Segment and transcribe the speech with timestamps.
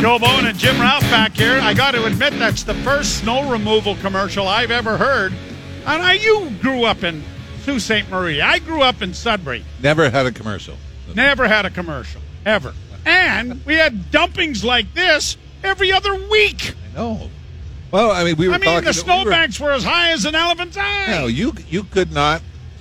[0.00, 1.58] Joe Bowen and Jim Ralph back here.
[1.60, 5.32] I got to admit, that's the first snow removal commercial I've ever heard.
[5.84, 7.22] And I, you grew up in
[7.64, 8.08] Sault Ste.
[8.08, 8.40] Marie.
[8.40, 9.64] I grew up in Sudbury.
[9.82, 10.76] Never had a commercial.
[11.14, 12.74] Never had a commercial, ever.
[13.04, 16.74] And we had dumpings like this every other week.
[16.92, 17.28] I know.
[17.90, 20.24] Well, I mean, we were I mean, the we were- snowbanks were as high as
[20.26, 21.06] an elephant's eye.
[21.08, 22.40] No, you you could not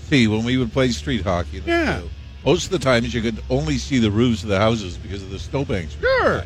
[0.10, 1.64] see when we would play street hockey.
[1.66, 2.02] Yeah.
[2.46, 5.32] Most of the times, you could only see the roofs of the houses because of
[5.32, 5.98] the snowbanks.
[6.00, 6.44] Sure.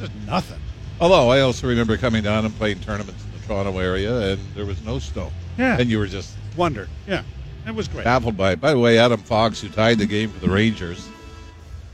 [0.00, 0.60] Is nothing.
[1.00, 4.64] Although I also remember coming down and playing tournaments in the Toronto area, and there
[4.66, 5.30] was no snow.
[5.58, 5.78] Yeah.
[5.78, 6.88] And you were just Wondered.
[7.06, 7.22] Yeah.
[7.66, 8.04] It was great.
[8.04, 8.60] baffled by it.
[8.60, 11.06] By the way, Adam Fox, who tied the game for the Rangers,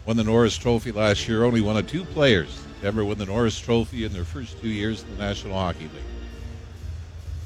[0.07, 1.45] won the Norris Trophy last year.
[1.45, 4.69] Only one of two players to ever win the Norris Trophy in their first two
[4.69, 6.13] years in the National Hockey League.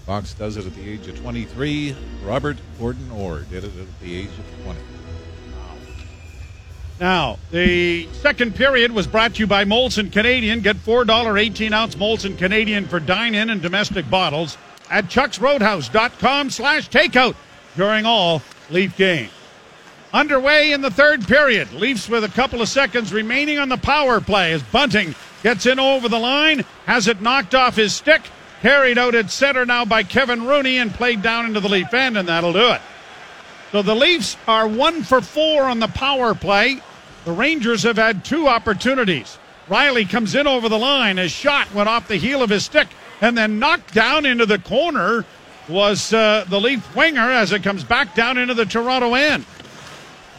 [0.05, 1.97] Fox does it at the age of 23.
[2.25, 4.79] Robert Gordon Orr did it at the age of 20.
[6.99, 10.61] Now, the second period was brought to you by Molson Canadian.
[10.61, 14.57] Get $4 18 ounce Molson Canadian for dine in and domestic bottles
[14.91, 17.35] at chucksroadhouse.com slash takeout
[17.77, 19.31] during all Leaf games.
[20.13, 21.73] Underway in the third period.
[21.73, 25.79] Leafs with a couple of seconds remaining on the power play as Bunting gets in
[25.79, 28.23] over the line, has it knocked off his stick,
[28.63, 32.17] carried out at center now by Kevin Rooney and played down into the Leaf end,
[32.17, 32.81] and that'll do it.
[33.73, 36.81] So the Leafs are one for four on the power play.
[37.25, 39.39] The Rangers have had two opportunities.
[39.69, 41.17] Rielly comes in over the line.
[41.17, 42.87] His shot went off the heel of his stick
[43.21, 45.25] and then knocked down into the corner
[45.69, 49.45] was uh, the Leaf winger as it comes back down into the Toronto end.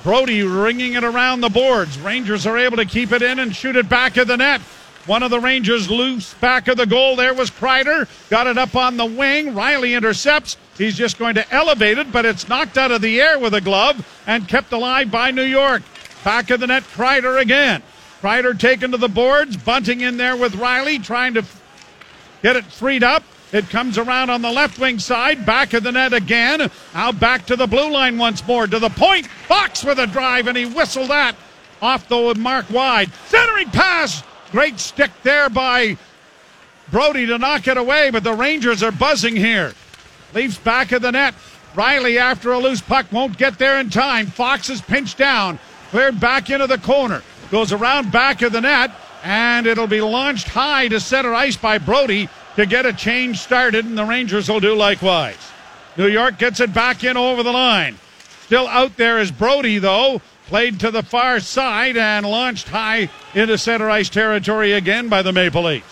[0.03, 1.99] Brodie ringing it around the boards.
[1.99, 4.61] Rangers are able to keep it in and shoot it back of the net.
[5.07, 7.15] One of the Rangers loose back of the goal.
[7.15, 8.09] There was Kreider.
[8.29, 9.53] Got it up on the wing.
[9.53, 10.57] Rielly intercepts.
[10.77, 13.61] He's just going to elevate it, but it's knocked out of the air with a
[13.61, 15.81] glove and kept alive by New York.
[16.25, 17.81] Back of the net, Kreider again.
[18.21, 19.55] Kreider taken to the boards.
[19.55, 21.45] Bunting in there with Rielly, trying to
[22.43, 23.23] get it freed up.
[23.53, 26.69] It comes around on the left wing side, back of the net again.
[26.93, 29.27] Now back to the blue line once more, to the point.
[29.27, 31.37] Fox with a drive, and he whistled that
[31.81, 33.09] off the mark wide.
[33.27, 34.21] Centering pass.
[34.51, 35.97] Great stick there by
[36.91, 39.73] Brodie to knock it away, but the Rangers are buzzing here.
[40.33, 41.33] Leafs back of the net.
[41.75, 44.27] Rielly, after a loose puck, won't get there in time.
[44.27, 45.59] Fox is pinched down,
[45.91, 47.21] cleared back into the corner,
[47.51, 48.91] goes around back of the net,
[49.23, 53.85] and it'll be launched high to center ice by Brodie to get a change started,
[53.85, 55.37] and the Rangers will do likewise.
[55.97, 57.97] New York gets it back in over the line.
[58.45, 60.21] Still out there is Brodie, though.
[60.47, 65.33] Played to the far side and launched high into center ice territory again by the
[65.33, 65.85] Maple Leafs.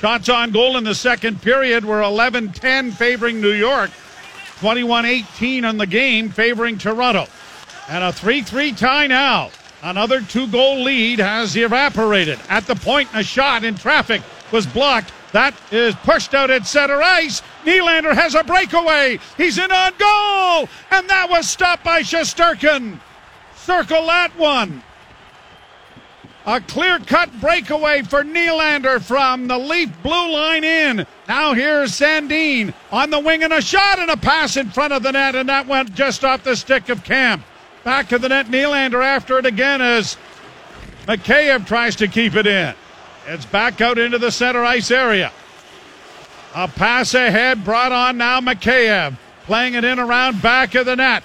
[0.00, 3.90] Shots on goal in the second period were 11 10 favoring New York,
[4.60, 7.26] 21 18 on the game favoring Toronto.
[7.88, 9.50] And a 3 3 tie now.
[9.82, 12.38] Another two goal lead has evaporated.
[12.48, 14.22] At the point, a shot in traffic
[14.52, 15.12] was blocked.
[15.32, 17.42] That is pushed out at center ice.
[17.64, 19.18] Nylander has a breakaway.
[19.36, 20.68] He's in on goal.
[20.90, 23.00] And that was stopped by Shesterkin.
[23.56, 24.82] Circle that one.
[26.46, 31.04] A clear cut breakaway for Nylander from the Leaf blue line in.
[31.26, 35.02] Now here's Sandin on the wing and a shot and a pass in front of
[35.02, 37.44] the net, and that went just off the stick of Kampf.
[37.82, 40.16] Back to the net, Nylander after it again as
[41.08, 42.76] Mikheyev tries to keep it in.
[43.26, 45.32] It's back out into the center ice area.
[46.54, 49.16] A pass ahead brought on now Mikheyev.
[49.44, 51.22] Playing it in around back of the net.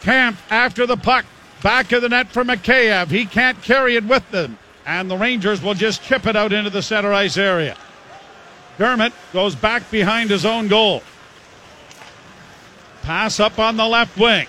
[0.00, 1.24] Kampf after the puck.
[1.62, 3.10] Back of the net for Mikheyev.
[3.10, 4.58] He can't carry it with them.
[4.86, 7.76] And the Rangers will just chip it out into the center ice area.
[8.78, 11.02] Dermott goes back behind his own goal.
[13.02, 14.46] Pass up on the left wing.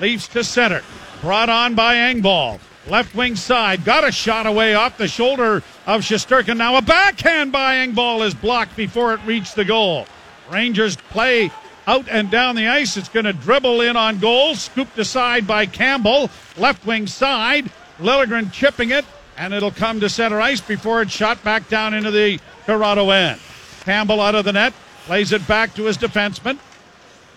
[0.00, 0.82] Leafs to center.
[1.20, 2.60] Brought on by Engvall.
[2.86, 3.84] Left wing side.
[3.84, 6.58] Got a shot away off the shoulder of Shesterkin.
[6.58, 10.06] Now a backhand by Engvall is blocked before it reached the goal.
[10.50, 11.50] Rangers play
[11.86, 12.98] out and down the ice.
[12.98, 14.54] It's going to dribble in on goal.
[14.54, 16.30] Scooped aside by Campbell.
[16.58, 17.70] Left wing side.
[17.98, 19.06] Liljegren chipping it.
[19.38, 23.40] And it'll come to center ice before it's shot back down into the Toronto end.
[23.80, 24.74] Campbell out of the net.
[25.06, 26.58] Plays it back to his defenseman.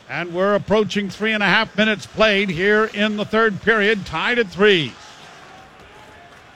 [0.09, 4.39] And we're approaching three and a half minutes played here in the third period, tied
[4.39, 4.93] at three.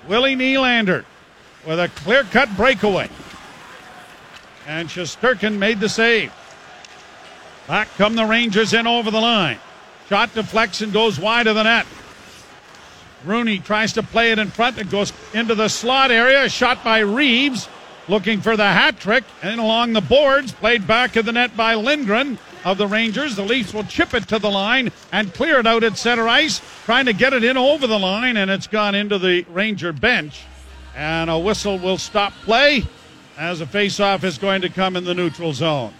[0.07, 1.06] Willie Nylander
[1.65, 3.09] with a clear cut breakaway.
[4.68, 6.31] And Shesterkin made the save.
[7.68, 9.57] Back come the Rangers in over the line.
[10.09, 11.86] Shot deflects and goes wide of the net.
[13.24, 14.77] Rooney tries to play it in front.
[14.77, 16.50] It goes into the slot area.
[16.50, 17.68] Shot by Reeves
[18.12, 19.24] looking for the hat trick.
[19.42, 23.36] And along the boards, played back of the net by Lindgren of the Rangers.
[23.36, 26.62] The Leafs will chip it to the line and clear it out at center ice,
[26.86, 30.44] trying to get it in over the line, and it's gone into the Ranger bench.
[30.96, 32.84] And a whistle will stop play
[33.38, 35.94] as a faceoff is going to come in the neutral zone.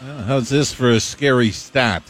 [0.00, 2.02] How's this for a scary stat?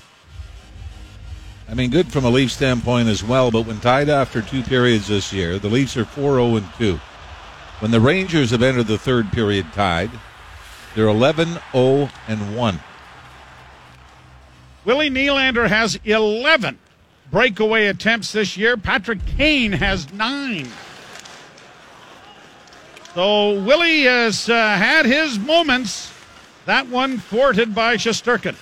[1.68, 5.08] I mean, good from a Leaf standpoint as well, but when tied after two periods
[5.08, 7.00] this year, the Leafs are 4 0 2.
[7.80, 10.10] When the Rangers have entered the third period tied,
[10.94, 12.80] they're 11 0 and 1.
[14.84, 16.78] Willie Nylander has 11
[17.30, 18.76] breakaway attempts this year.
[18.76, 20.68] Patrick Kane has nine.
[23.14, 26.12] So Willie has uh, had his moments.
[26.66, 28.56] That one thwarted by Shesterkin.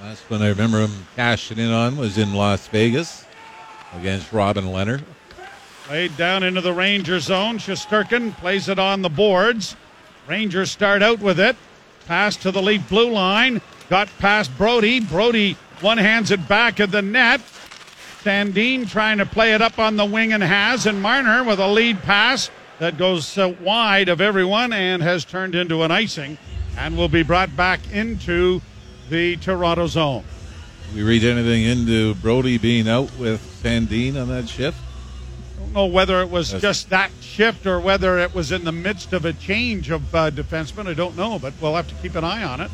[0.00, 3.24] Last one I remember him cashing in on was in Las Vegas
[3.94, 5.02] against Robin Lehner.
[5.86, 7.58] Played down into the Ranger zone.
[7.58, 9.76] Shesterkin plays it on the boards.
[10.26, 11.54] Rangers start out with it.
[12.06, 13.60] Pass to the Leaf blue line.
[13.88, 14.98] Got past Brodie.
[14.98, 17.40] Brodie one hands it back at the net.
[18.24, 20.86] Sandin trying to play it up on the wing and has.
[20.86, 22.50] And Marner with a lead pass
[22.80, 26.36] that goes uh, wide of everyone and has turned into an icing
[26.76, 28.60] and will be brought back into
[29.08, 30.24] the Toronto zone.
[30.92, 34.78] We read anything into Brodie being out with Sandin on that shift?
[35.58, 39.12] Don't know whether it was just that shift or whether it was in the midst
[39.12, 40.86] of a change of uh, defensemen.
[40.86, 42.70] I don't know, but we'll have to keep an eye on it.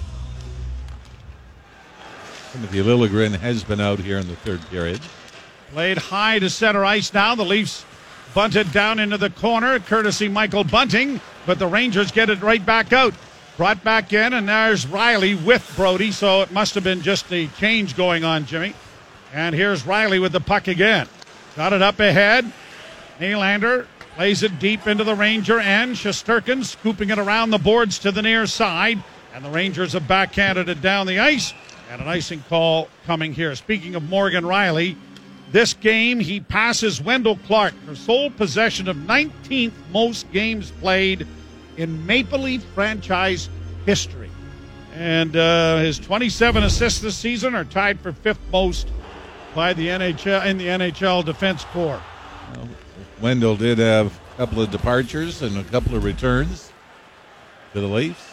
[2.52, 5.00] Timothy Liljegren has been out here in the third period.
[5.72, 7.34] Played high to center ice now.
[7.34, 7.86] The Leafs
[8.34, 12.92] bunted down into the corner, courtesy Michael Bunting, but the Rangers get it right back
[12.92, 13.14] out.
[13.56, 17.46] Brought back in, and there's Rielly with Brodie, so it must have been just a
[17.58, 18.74] change going on, Jimmy.
[19.32, 21.08] And here's Rielly with the puck again.
[21.56, 22.50] Got it up ahead.
[23.20, 23.86] Nylander
[24.16, 25.96] plays it deep into the Ranger end.
[25.96, 29.02] Shesterkin scooping it around the boards to the near side.
[29.34, 31.54] And the Rangers have backhanded it down the ice.
[31.90, 33.54] And an icing call coming here.
[33.54, 34.96] Speaking of Morgan Rielly,
[35.50, 41.26] this game he passes Wendel Clark for sole possession of 19th most games played
[41.76, 43.48] in Maple Leaf franchise
[43.84, 44.30] history.
[44.94, 48.88] And uh, his 27 assists this season are tied for fifth most
[49.54, 52.02] by the NHL in the NHL Defense Corps.
[53.22, 56.72] Wendel did have a couple of departures and a couple of returns
[57.72, 58.28] to the Leafs.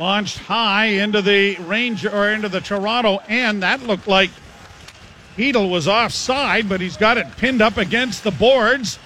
[0.00, 3.62] Launched high into the range or into the Toronto end.
[3.62, 4.30] That looked like
[5.36, 8.98] Chytil was offside, but he's got it pinned up against the boards.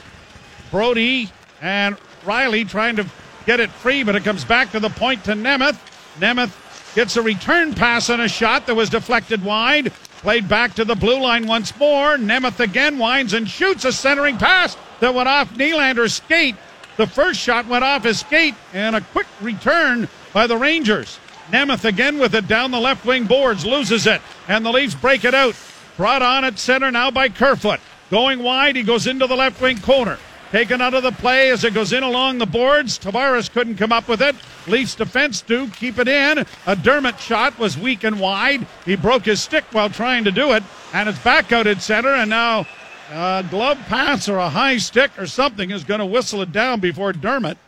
[0.70, 1.28] Brodie
[1.60, 3.06] and Rielly trying to
[3.46, 5.78] get it free, but it comes back to the point to Nemeth.
[6.20, 6.54] Nemeth
[6.94, 9.92] gets a return pass and a shot that was deflected wide.
[10.18, 12.16] Played back to the blue line once more.
[12.16, 16.56] Nemeth again winds and shoots a centering pass that went off Nylander's skate.
[16.96, 21.20] The first shot went off his skate and a quick return by the Rangers.
[21.52, 25.24] Nemeth again with it down the left wing boards, loses it, and the Leafs break
[25.24, 25.54] it out.
[25.96, 27.80] Brought on at center now by Kerfoot.
[28.10, 30.18] Going wide, he goes into the left wing corner.
[30.50, 32.98] Taken out of the play as it goes in along the boards.
[32.98, 34.34] Tavares couldn't come up with it.
[34.66, 36.46] Leafs defense do keep it in.
[36.66, 38.66] A Dermott shot was weak and wide.
[38.86, 40.62] He broke his stick while trying to do it,
[40.94, 42.08] and it's back out at center.
[42.08, 42.66] And now
[43.10, 46.80] a glove pass or a high stick or something is going to whistle it down
[46.80, 47.58] before Dermott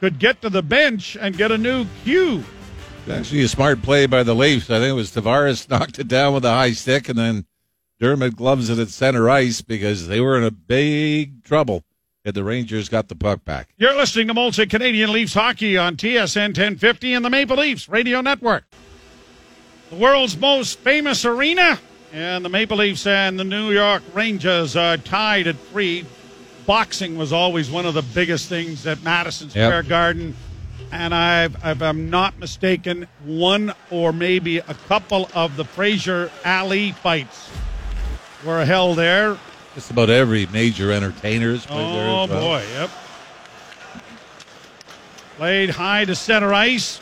[0.00, 2.42] could get to the bench and get a new cue.
[3.08, 4.70] Actually, a smart play by the Leafs.
[4.70, 7.46] I think it was Tavares knocked it down with a high stick, and then
[8.00, 11.84] Dermott gloves it at center ice because they were in a big trouble
[12.24, 13.68] and the Rangers got the puck back.
[13.76, 18.20] You're listening to Molson Canadian Leafs hockey on TSN 1050 and the Maple Leafs Radio
[18.20, 18.64] Network.
[19.90, 21.78] The world's most famous arena,
[22.12, 26.06] and the Maple Leafs and the New York Rangers are tied at three.
[26.66, 29.86] Boxing was always one of the biggest things at Madison Square Yep.
[29.88, 30.34] Garden.
[30.90, 36.92] And I've, if I'm not mistaken, one or maybe a couple of the Fraser Alley
[36.92, 37.50] fights
[38.46, 39.36] were held there.
[39.74, 42.08] Just about every major entertainer is played there.
[42.08, 42.40] Oh well.
[42.40, 42.90] boy, yep.
[45.36, 47.00] Played high to center ice.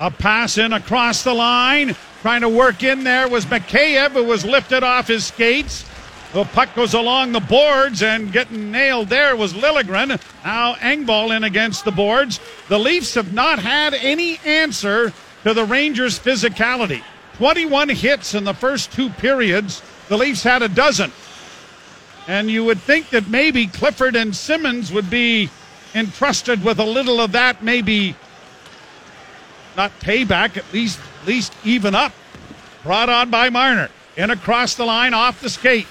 [0.00, 1.96] A pass in across the line.
[2.22, 5.84] Trying to work in there was Mikheyev, who was lifted off his skates.
[6.32, 10.20] The puck goes along the boards and getting nailed there was Liljegren.
[10.44, 12.40] Now Engvall in against the boards.
[12.68, 15.12] The Leafs have not had any answer
[15.44, 17.02] to the Rangers' physicality.
[17.34, 19.82] 21 hits in the first two periods.
[20.08, 21.12] The Leafs had a dozen.
[22.26, 25.50] And you would think that maybe Clifford and Simmons would be
[25.94, 28.16] entrusted with a little of that, maybe
[29.76, 32.12] not payback, at least at least even up.
[32.82, 33.88] Brought on by Marner.
[34.16, 35.86] In across the line, off the skate.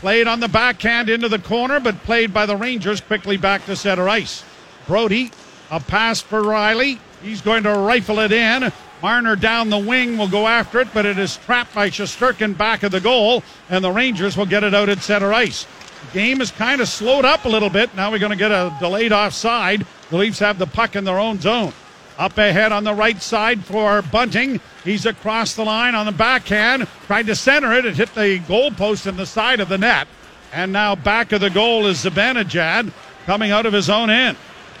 [0.00, 3.76] Played on the backhand into the corner, but played by the Rangers quickly back to
[3.76, 4.44] center ice.
[4.86, 5.30] Brodie,
[5.70, 6.98] a pass for Rielly.
[7.22, 8.72] He's going to rifle it in.
[9.02, 12.84] Marner down the wing will go after it, but it is trapped by Shesterkin back
[12.84, 15.66] of the goal, and the Rangers will get it out at center ice.
[16.12, 17.92] game is kind of slowed up a little bit.
[17.96, 19.84] Now we're going to get a delayed offside.
[20.10, 21.72] The Leafs have the puck in their own zone.
[22.16, 24.60] Up ahead on the right side for Bunting.
[24.84, 26.86] He's across the line on the backhand.
[27.06, 27.84] Tried to center it.
[27.84, 30.06] It hit the goalpost in the side of the net.
[30.52, 32.92] And now back of the goal is Zibanejad
[33.26, 34.36] coming out of his own end.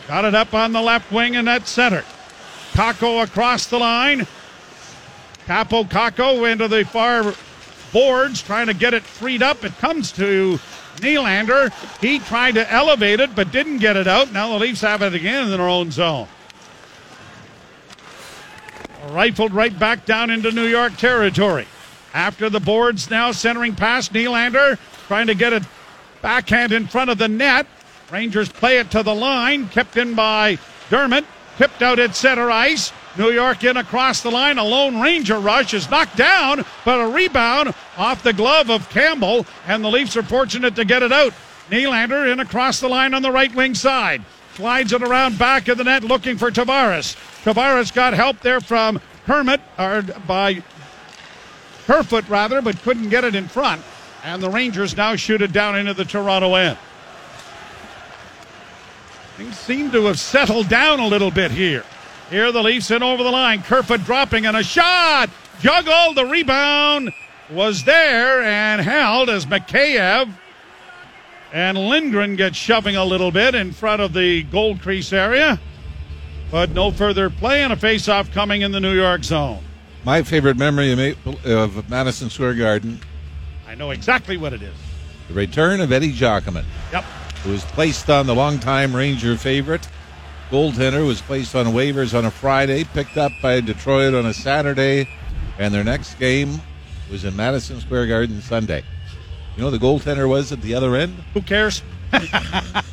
[0.06, 2.04] Got it up on the left wing and that center.
[2.72, 4.26] Kakko across the line.
[5.46, 7.34] Kaapo Kakko into the far
[7.92, 9.64] boards, trying to get it freed up.
[9.64, 10.58] It comes to
[10.96, 11.72] Nylander.
[12.00, 14.32] He tried to elevate it, but didn't get it out.
[14.32, 16.28] Now the Leafs have it again in their own zone.
[19.08, 21.66] Rifled right back down into New York territory.
[22.14, 25.62] After the boards now centering past Nylander, trying to get it
[26.20, 27.66] backhand in front of the net.
[28.10, 31.24] Rangers play it to the line, kept in by Dermott,
[31.62, 32.92] tipped out at center ice.
[33.16, 34.58] New York in across the line.
[34.58, 39.46] A lone Ranger rush is knocked down, but a rebound off the glove of Campbell,
[39.68, 41.32] and the Leafs are fortunate to get it out.
[41.70, 44.24] Nylander in across the line on the right wing side.
[44.54, 47.14] Slides it around back of the net looking for Tavares.
[47.44, 50.64] Tavares got help there from Dermott, or by
[51.86, 53.82] Kerfoot rather, but couldn't get it in front.
[54.24, 56.76] And the Rangers now shoot it down into the Toronto end.
[59.36, 61.84] Things seem to have settled down a little bit here.
[62.30, 63.62] Here the Leafs in over the line.
[63.62, 65.30] Kerfoot dropping and a shot.
[65.60, 66.16] Juggled.
[66.16, 67.12] The rebound
[67.50, 70.32] was there and held as Mikheyev
[71.52, 75.60] and Lindgren get shoving a little bit in front of the goal crease area.
[76.50, 79.62] But no further play and a face-off coming in the New York zone.
[80.04, 83.00] My favorite memory of Madison Square Garden.
[83.68, 84.74] I know exactly what it is.
[85.28, 86.64] The return of Eddie Giacomin.
[86.92, 87.04] Yep.
[87.44, 89.86] Who was placed on the longtime Ranger favorite
[90.52, 95.08] goaltender was placed on waivers on a Friday, picked up by Detroit on a Saturday,
[95.58, 96.60] and their next game
[97.10, 98.84] was in Madison Square Garden Sunday.
[99.56, 101.14] You know the goaltender was at the other end?
[101.32, 101.82] Who cares?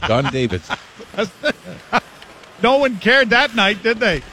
[0.07, 0.69] Don Davis.
[2.63, 4.23] no one cared that night, did they?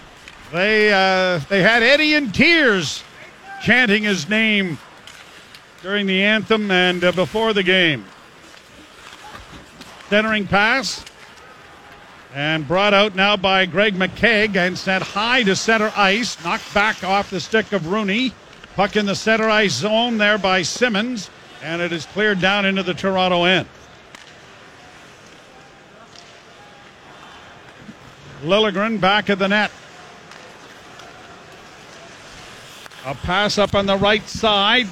[0.53, 3.03] They uh, they had Eddie in tears
[3.63, 4.79] chanting his name
[5.83, 8.05] during the anthem and uh, before the game.
[10.09, 11.05] Centering pass
[12.33, 16.43] and brought out now by Greg McKegg and sent high to center ice.
[16.45, 18.33] Knocked back off the stick of Rooney.
[18.77, 21.29] Puck in the center ice zone there by Simmons.
[21.63, 23.67] And it is cleared down into the Toronto end.
[28.43, 29.73] Liljegren back of the net.
[33.05, 34.87] A pass up on the right side.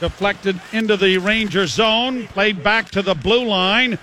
[0.00, 2.26] Deflected into the Ranger zone.
[2.28, 3.98] Played back to the blue line.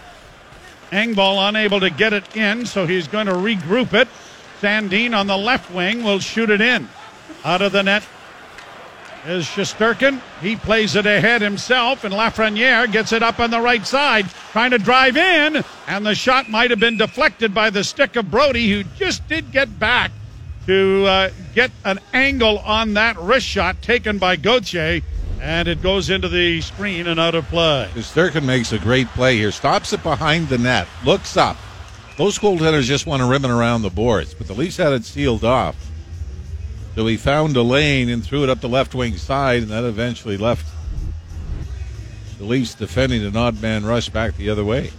[0.92, 4.08] Engvall unable to get it in, so he's going to regroup it.
[4.62, 6.88] Sandin on the left wing will shoot it in.
[7.44, 8.04] Out of the net
[9.26, 10.22] is Shesterkin.
[10.42, 14.72] He plays it ahead himself, and Lafreniere gets it up on the right side, trying
[14.72, 18.70] to drive in, and the shot might have been deflected by the stick of Brodie,
[18.70, 20.12] who just did get back
[20.68, 25.02] to uh, get an angle on that wrist shot taken by Gauthier
[25.42, 27.90] and it goes into the screen and out of play.
[27.94, 29.52] Shesterkin makes a great play here.
[29.52, 30.88] Stops it behind the net.
[31.04, 31.58] Looks up.
[32.18, 35.04] Most goaltenders just want to rim it around the boards, but the Leafs had it
[35.04, 35.75] sealed off.
[36.96, 39.84] So he found a lane and threw it up the left wing side, and that
[39.84, 40.68] eventually left
[42.38, 44.92] the Leafs defending an odd man rush back the other way.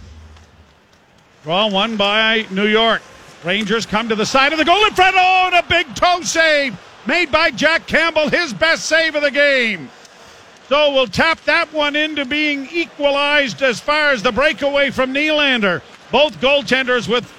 [1.43, 3.01] Draw one by New York.
[3.43, 5.15] Rangers come to the side of the goal in front.
[5.17, 9.31] Oh, and a big toe save made by Jack Campbell, his best save of the
[9.31, 9.89] game.
[10.69, 15.81] So we'll tap that one into being equalized as far as the breakaway from Nylander.
[16.11, 17.31] Both goaltenders with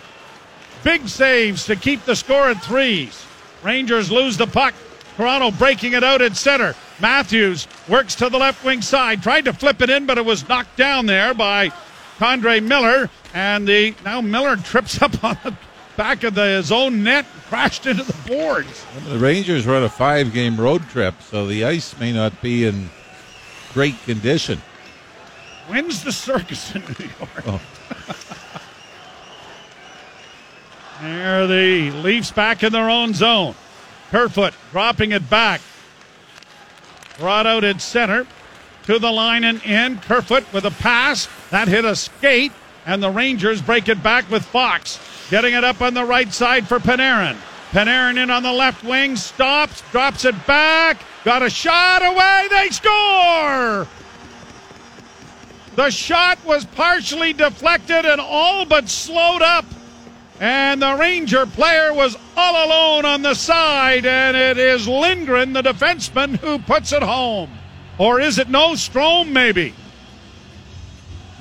[0.85, 3.26] big saves to keep the score at threes.
[3.64, 4.75] Rangers lose the puck.
[5.16, 6.75] Toronto breaking it out at center.
[7.00, 10.49] Matthews works to the left wing side, tried to flip it in, but it was
[10.49, 11.71] knocked down there by
[12.18, 13.11] K'Andre Miller.
[13.35, 15.56] And the now Miller trips up on the
[15.97, 18.85] back of the, his own net, crashed into the boards.
[19.09, 22.66] The Rangers were on a five game road trip, so the ice may not be
[22.66, 22.90] in
[23.76, 24.59] great condition.
[25.68, 27.42] When's the circus in New York?
[27.47, 27.61] Oh.
[31.02, 33.54] there the Leafs back in their own zone.
[34.11, 35.61] Kerfoot dropping it back.
[37.18, 38.26] Brought out at center
[38.85, 39.99] to the line and in.
[39.99, 41.28] Kerfoot with a pass.
[41.50, 42.52] That hit a skate,
[42.87, 44.99] and the Rangers break it back with Fox.
[45.28, 47.37] Getting it up on the right side for Panarin.
[47.76, 52.71] Panarin in on the left wing, stops, drops it back, got a shot away, they
[52.71, 53.87] score!
[55.75, 59.66] The shot was partially deflected and all but slowed up.
[60.40, 65.61] And the Ranger player was all alone on the side, and it is Lindgren, the
[65.61, 67.50] defenseman, who puts it home.
[67.99, 69.75] Or is it no Strome, maybe?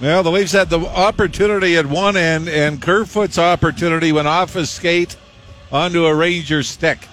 [0.01, 4.70] Well, the Leafs had the opportunity at one end, and Kerfoot's opportunity went off his
[4.70, 5.15] skate
[5.72, 7.08] onto a Ranger stick.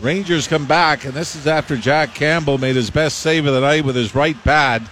[0.00, 3.60] Rangers come back, and this is after Jack Campbell made his best save of the
[3.60, 4.86] night with his right pad.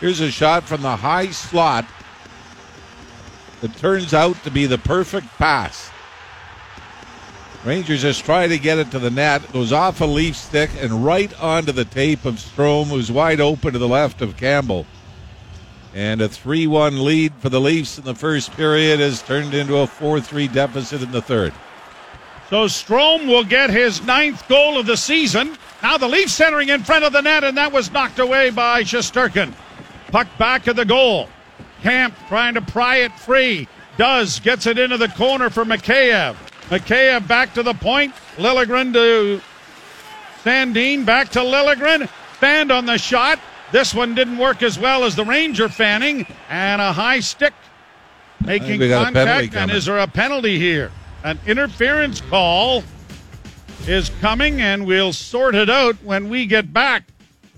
[0.00, 1.86] Here's a shot from the high slot
[3.60, 5.90] that turns out to be the perfect pass.
[7.64, 11.04] Rangers just try to get it to the net, goes off a Leaf stick and
[11.04, 14.86] right onto the tape of Strome, who's wide open to the left of Campbell.
[15.94, 19.78] And a 3 1 lead for the Leafs in the first period has turned into
[19.78, 21.52] a 4 3 deficit in the third.
[22.48, 25.56] So Strome will get his ninth goal of the season.
[25.82, 28.82] Now the Leafs centering in front of the net, and that was knocked away by
[28.82, 29.52] Shesterkin.
[30.10, 31.28] Puck back at the goal.
[31.82, 33.68] Kampf trying to pry it free.
[33.96, 36.34] Does gets it into the corner for Mikheyev.
[36.68, 38.14] Mikheyev back to the point.
[38.36, 39.40] Liljegren to
[40.44, 41.04] Sandin.
[41.04, 42.08] Back to Liljegren.
[42.40, 43.38] Sandin the shot.
[43.72, 46.26] This one didn't work as well as the Ranger fanning.
[46.48, 47.54] And a high stick
[48.44, 49.54] making contact.
[49.54, 50.90] And is there a penalty here?
[51.24, 52.82] An interference call
[53.86, 57.04] is coming, and we'll sort it out when we get back.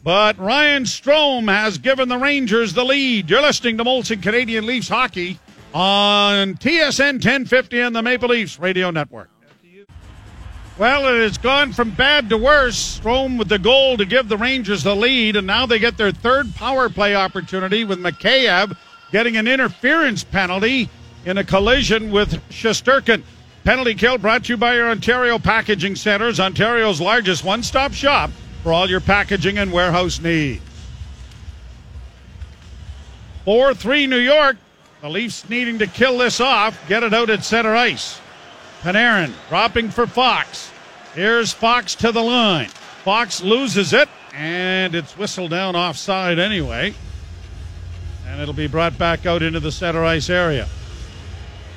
[0.05, 3.31] But Ryan Strome has given the Rangers the lead.
[3.31, 5.39] You're listening to Molson Canadian Leafs hockey
[5.73, 9.31] on TSN 1050 and the Maple Leafs Radio Network.
[10.79, 12.99] Well, it has gone from bad to worse.
[12.99, 16.13] Strome with the goal to give the Rangers the lead, and now they get their
[16.13, 18.77] third power play opportunity with Mikheyev
[19.11, 20.89] getting an interference penalty
[21.27, 23.23] in a collision with Shesterkin.
[23.65, 28.31] Penalty kill brought to you by your Ontario Packaging Centers, Ontario's largest one stop shop
[28.63, 30.63] for all your packaging and warehouse needs.
[33.45, 34.57] 4 3 New York.
[35.03, 38.21] The Leafs needing to kill this off, get it out at center ice.
[38.83, 40.73] Panarin dropping for Fox.
[41.15, 42.69] Here's Fox to the line.
[43.05, 46.93] Fox loses it, and it's whistled down offside anyway.
[48.27, 50.69] And it'll be brought back out into the center ice area.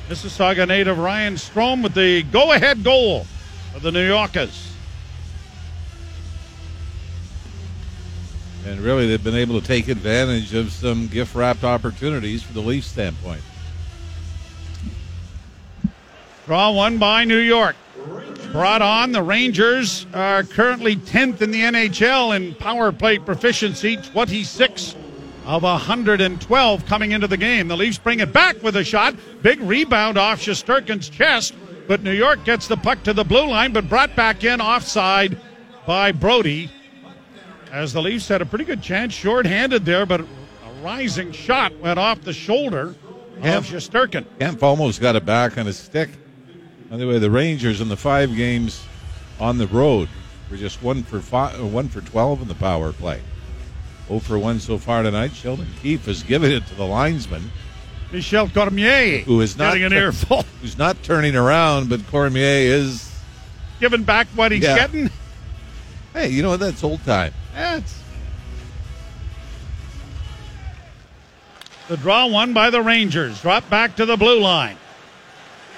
[0.10, 3.26] Mississauga native Ryan Strome with the go ahead goal
[3.72, 4.72] for the New Yorkers.
[8.66, 12.62] And really, they've been able to take advantage of some gift wrapped opportunities from the
[12.62, 13.42] Leafs standpoint.
[16.46, 17.76] Draw one by New York.
[18.52, 24.96] Brought on, the Rangers are currently 10th in the NHL in power play proficiency, 26
[25.46, 27.68] of 112 coming into the game.
[27.68, 29.16] The Leafs bring it back with a shot.
[29.42, 31.56] Big rebound off Shesterkin's chest,
[31.88, 35.40] but New York gets the puck to the blue line, but brought back in offside
[35.88, 36.70] by Brodie.
[37.72, 40.26] As the Leafs had a pretty good chance, short-handed there, but a
[40.84, 42.96] rising shot went off the shoulder
[43.42, 44.26] of Shesterkin.
[44.40, 46.10] Kampf almost got it back on his stick.
[46.92, 48.86] Anyway, the Rangers in the five games
[49.40, 50.08] on the road
[50.50, 53.22] were just one for five, uh, one for twelve in the power play.
[54.08, 55.34] 0 for 1 so far tonight.
[55.34, 57.52] Sheldon Keefe has given it to the linesman.
[58.12, 60.44] Michel Cormier, who is not getting an earful.
[60.62, 63.12] Who's not turning around, but Cormier is
[63.80, 64.76] giving back what he's Yeah.
[64.76, 65.10] getting.
[66.14, 66.60] Hey, you know what?
[66.60, 67.34] That's old time.
[67.56, 68.00] That's
[71.88, 73.42] the draw one by the Rangers.
[73.42, 74.78] Drop back to the blue line.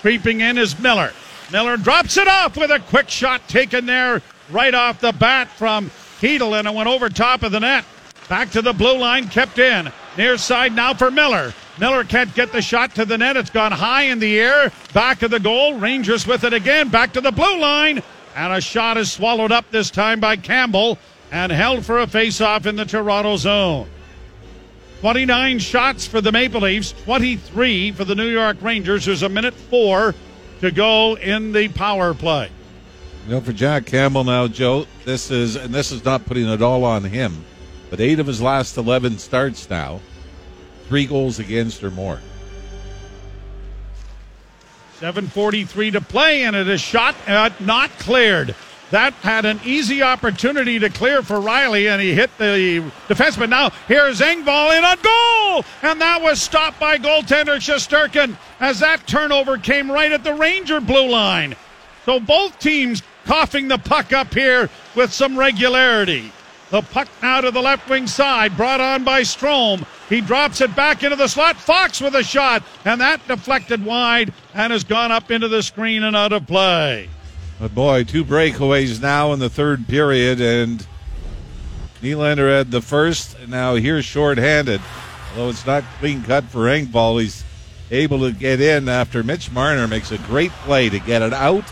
[0.02, 1.12] Creeping in is Miller.
[1.52, 5.90] Miller drops it off with a quick shot taken there right off the bat from
[6.22, 7.86] Heedle, and it went over top of the net.
[8.30, 9.92] Back to the blue line, kept in.
[10.18, 11.54] Near side now for Miller.
[11.80, 13.38] Miller can't get the shot to the net.
[13.38, 14.72] It's gone high in the air.
[14.94, 15.76] Back of the goal.
[15.76, 16.90] Rangers with it again.
[16.90, 18.02] Back to the blue line.
[18.36, 20.98] And a shot is swallowed up this time by Campbell
[21.32, 23.88] and held for a face-off in the Toronto zone.
[25.00, 29.06] 29 shots for the Maple Leafs, 23 for the New York Rangers.
[29.06, 30.16] There's a minute four
[30.62, 32.50] to go in the power play.
[33.26, 36.62] You know, for Jack Campbell now, Joe, this is, and this is not putting it
[36.64, 37.46] all on him,
[37.90, 40.00] but eight of his last 11 starts now,
[40.88, 42.20] three goals against or more.
[45.00, 48.56] 7.43 to play, and it is shot uh, not cleared.
[48.92, 53.50] That had an easy opportunity to clear for Rielly, and he hit the defenseman.
[53.50, 55.66] Now, here's Engvall in on goal!
[55.82, 60.80] And that was stopped by goaltender Shesterkin as that turnover came right at the Ranger
[60.80, 61.56] blue line.
[62.06, 66.32] So both teams coughing the puck up here with some regularity.
[66.70, 69.86] The puck now to the left wing side, brought on by Strome.
[70.08, 71.58] He drops it back into the slot.
[71.58, 76.04] Fox with a shot, and that deflected wide and has gone up into the screen
[76.04, 77.10] and out of play.
[77.60, 80.86] But boy, two breakaways now in the third period, and
[82.04, 84.80] Nylander had the first, and now here's shorthanded.
[85.32, 87.44] Although it's not clean cut for Engvall, he's
[87.90, 91.66] able to get in after Mitch Marner makes a great play to get it out,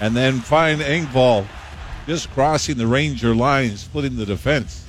[0.00, 1.46] and then find Engvall
[2.08, 4.84] just crossing the Ranger line, splitting the defense.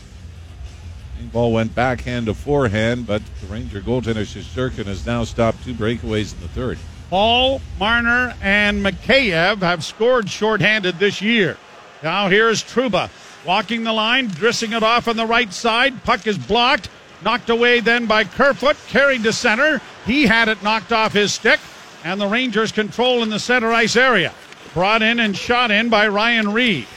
[1.21, 6.33] Engvall went backhand to forehand, but the Ranger goaltender Shesterkin has now stopped two breakaways
[6.33, 6.79] in the third.
[7.13, 11.57] Hall, Marner, and Mikheyev have scored shorthanded this year.
[12.01, 13.11] Now here's Trouba
[13.45, 16.03] walking the line, drissing it off on the right side.
[16.05, 16.89] Puck is blocked,
[17.23, 19.79] knocked away then by Kerfoot, carried to center.
[20.07, 21.59] He had it knocked off his stick,
[22.03, 24.33] and the Rangers control in the center ice area.
[24.73, 26.87] Brought in and shot in by Ryan Reed.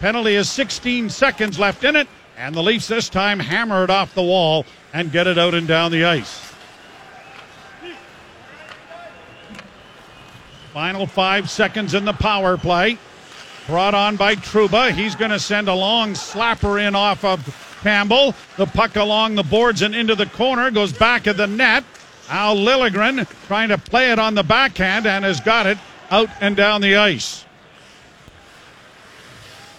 [0.00, 2.08] Penalty is 16 seconds left in it.
[2.36, 5.68] And the Leafs this time hammer it off the wall and get it out and
[5.68, 6.49] down the ice.
[10.72, 12.96] Final five seconds in the power play.
[13.66, 14.92] Brought on by Trouba.
[14.92, 18.34] He's going to send a long slapper in off of Campbell.
[18.56, 21.84] The puck along the boards and into the corner goes back of the net.
[22.28, 25.78] Al Liljegren trying to play it on the backhand and has got it
[26.10, 27.44] out and down the ice.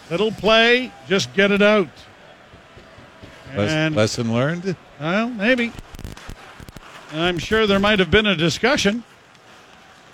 [0.10, 1.88] Little play, just get it out.
[3.54, 4.75] And, lesson learned?
[4.99, 5.71] Well, maybe.
[7.13, 9.06] I'm sure there might have been a discussion.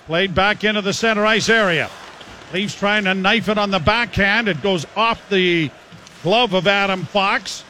[0.07, 1.89] Played back into the center ice area.
[2.53, 4.47] Leafs trying to knife it on the backhand.
[4.47, 5.69] It goes off the
[6.23, 7.65] glove of Adam Fox.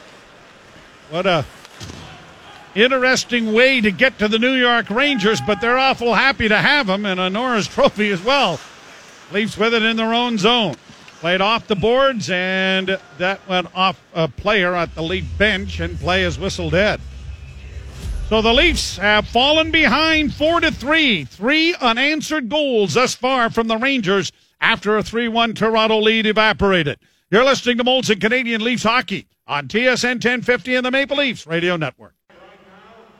[1.10, 1.44] What a
[2.76, 6.88] interesting way to get to the New York Rangers, but they're awful happy to have
[6.88, 8.60] him and a Norris Trophy as well.
[9.32, 10.76] Leafs with it in their own zone.
[11.18, 15.98] Played off the boards, and that went off a player at the Leaf bench, and
[15.98, 17.00] play is whistled dead.
[18.28, 21.24] So the Leafs have fallen behind four to three.
[21.24, 26.98] Three unanswered goals thus far from the Rangers after a 3-1 Toronto lead evaporated.
[27.30, 31.78] You're listening to Molson Canadian Leafs hockey on TSN 1050 and the Maple Leafs Radio
[31.78, 32.14] Network.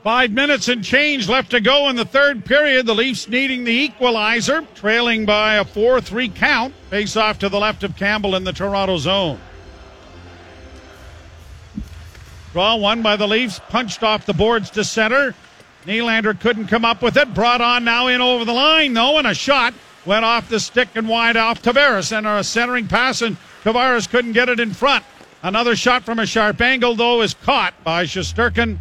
[0.03, 2.85] Five minutes and change left to go in the third period.
[2.85, 6.75] The Leafs needing the equalizer, trailing by a 4 3 count.
[6.91, 9.39] Face off to the left of Campbell in the Toronto zone.
[12.51, 15.35] Draw one by the Leafs, punched off the boards to center.
[15.85, 17.33] Nylander couldn't come up with it.
[17.33, 19.73] Brought on now in over the line, though, and a shot
[20.05, 22.15] went off the stick and wide off Tavares.
[22.15, 25.05] And a centering pass, and Tavares couldn't get it in front.
[25.43, 28.79] Another shot from a sharp angle, though, is caught by Shesterkin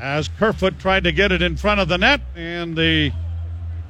[0.00, 3.12] as Kerfoot tried to get it in front of the net, and the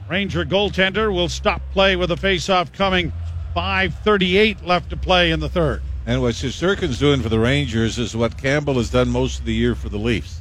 [0.09, 3.13] Ranger goaltender will stop play with a faceoff coming.
[3.55, 5.83] 5:38 left to play in the third.
[6.09, 9.53] And what Shesterkin's doing for the Rangers is what Campbell has done most of the
[9.53, 10.41] year for the Leafs.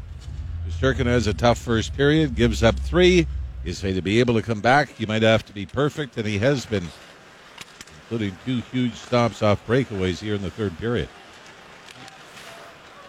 [0.65, 3.27] Shesterkin has a tough first period, gives up three.
[3.65, 4.87] Is going to be able to come back.
[4.97, 6.87] He might have to be perfect, and he has been,
[8.03, 11.09] including two huge stops off breakaways here in the third period.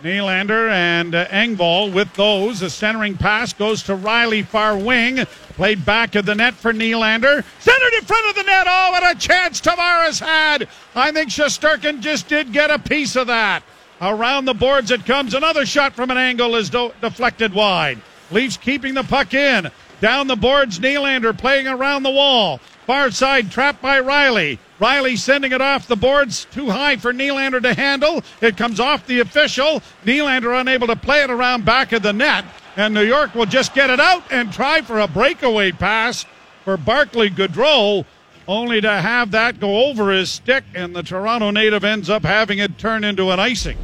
[0.03, 2.63] Nylander and uh, Engvall with those.
[2.63, 5.25] A centering pass goes to Rielly, far wing.
[5.55, 7.45] Played back of the net for Nylander.
[7.59, 8.67] Centered in front of the net.
[8.69, 10.69] Oh, what a chance Tavares had.
[10.95, 13.63] I think Shesterkin just did get a piece of that.
[14.01, 15.35] Around the boards it comes.
[15.35, 18.01] Another shot from an angle is do- deflected wide.
[18.31, 19.69] Leafs keeping the puck in.
[20.01, 22.59] Down the boards, Nylander playing around the wall.
[22.87, 24.59] Far side trapped by Rielly.
[24.81, 28.23] Rielly sending it off the boards too high for Nylander to handle.
[28.41, 29.83] It comes off the official.
[30.05, 32.45] Nylander unable to play it around back of the net.
[32.77, 36.25] And New York will just get it out and try for a breakaway pass
[36.65, 38.05] for Barclay Goodrow,
[38.47, 42.59] only to have that go over his stick, and the Toronto native ends up having
[42.59, 43.77] it turn into an icing.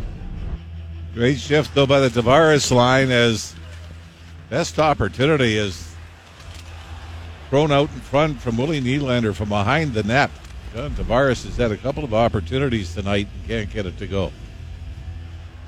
[1.15, 3.55] Great shift, though, by the Tavares line as
[4.49, 5.95] best opportunity is
[7.51, 10.31] thrown out in front from Willie Nylander from behind the net.
[10.75, 14.33] John Tavares has had a couple of opportunities tonight and can't get it to go.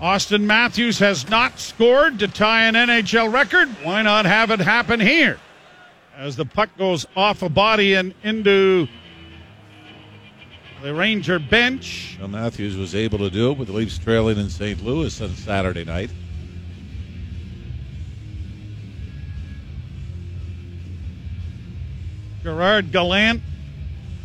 [0.00, 3.68] Auston Matthews has not scored to tie an NHL record.
[3.84, 5.38] Why not have it happen here?
[6.16, 8.88] As the puck goes off a body and into
[10.82, 12.16] the Ranger bench.
[12.18, 14.84] Well, Matthews was able to do it with the Leafs trailing in St.
[14.84, 16.10] Louis on Saturday night.
[22.42, 23.40] Gerard Gallant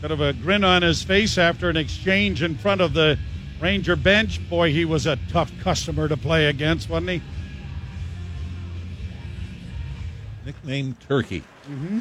[0.01, 3.19] Kind of a grin on his face after an exchange in front of the
[3.61, 4.39] Ranger bench.
[4.49, 7.21] Boy, he was a tough customer to play against, wasn't he?
[10.43, 11.43] Nicknamed Turkey.
[11.69, 11.99] Mm-hmm.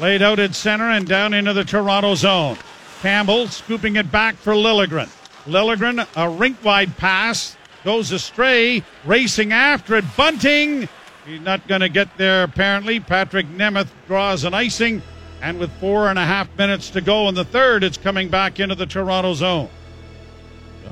[0.00, 2.56] Laid out at center and down into the Toronto zone.
[3.02, 5.08] Campbell scooping it back for Liljegren.
[5.46, 10.04] Liljegren, a rink wide pass, goes astray, racing after it.
[10.16, 10.88] Bunting
[11.28, 13.00] He's not going to get there, apparently.
[13.00, 15.02] Patrik Nemeth draws an icing,
[15.42, 18.58] and with four and a half minutes to go in the third, it's coming back
[18.58, 19.68] into the Toronto zone.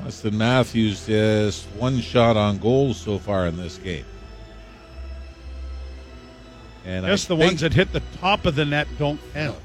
[0.04, 4.04] Auston Matthews just one shot on goal so far in this game.
[6.84, 9.56] And I guess I the ones that hit the top of the net don't count.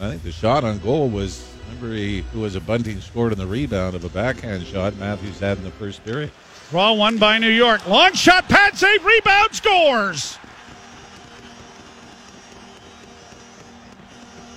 [0.00, 3.38] I think the shot on goal was Remember, he who was a bunting scored on
[3.38, 6.30] the rebound of a backhand shot Matthews had in the first period.
[6.70, 7.86] Draw one by New York.
[7.86, 10.38] Long shot, pad save, rebound, scores.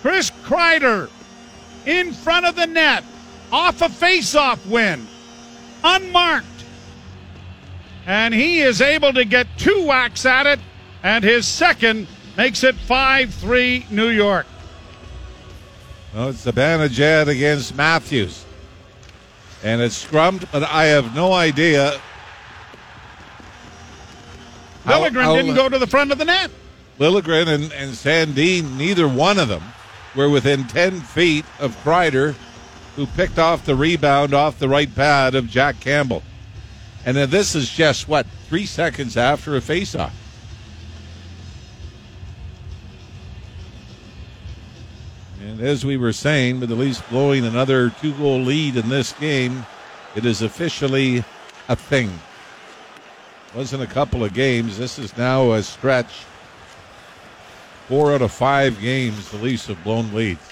[0.01, 1.09] Chris Kreider
[1.87, 3.03] in front of the net,
[3.51, 5.07] off a face-off win,
[5.83, 6.45] unmarked.
[8.05, 10.59] And he is able to get two whacks at it,
[11.01, 14.45] and his second makes it 5 3 New York.
[16.13, 18.45] Well, it's Zibanejad against Matthews.
[19.63, 21.99] And it's scrummed, but I have no idea.
[24.85, 26.51] how- how- didn't go to the front of the net.
[26.99, 29.63] Liljegren and, and Sandin, neither one of them
[30.15, 32.35] were within 10 feet of Kreider,
[32.95, 36.23] who picked off the rebound off the right pad of Jack Campbell.
[37.05, 40.11] And then this is just, what, three seconds after a faceoff.
[45.57, 49.13] And as we were saying, with the Leafs blowing another two goal lead in this
[49.13, 49.65] game,
[50.15, 51.23] it is officially
[51.67, 52.11] a thing.
[53.55, 54.77] Wasn't a couple of games.
[54.77, 56.25] This is now a stretch.
[57.87, 60.47] Four out of five games, the Leafs have blown leads.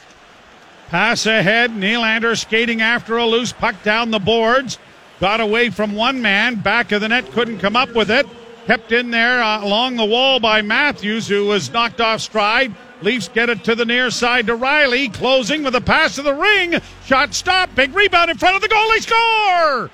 [0.87, 1.69] Pass ahead.
[1.69, 4.79] Nylander skating after a loose puck down the boards.
[5.19, 6.55] Got away from one man.
[6.55, 7.31] Back of the net.
[7.31, 8.25] Couldn't come up with it.
[8.65, 12.73] Kept in there uh, along the wall by Matthews, who was knocked off stride.
[13.01, 15.13] Leafs get it to the near side to Rielly.
[15.13, 16.81] Closing with a pass to the ring.
[17.05, 17.75] Shot stop.
[17.75, 18.89] Big rebound in front of the goal.
[18.91, 19.91] They score!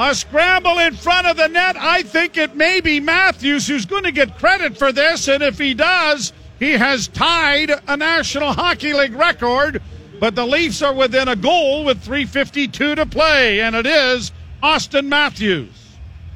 [0.00, 1.76] A scramble in front of the net.
[1.78, 5.58] I think it may be Matthews who's going to get credit for this, and if
[5.58, 9.80] he does, he has tied a National Hockey League record.
[10.18, 14.32] But the Leafs are within a goal with 3.52 to play, and it is
[14.62, 15.79] Auston Matthews.